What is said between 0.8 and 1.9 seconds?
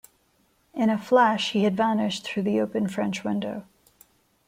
a flash he had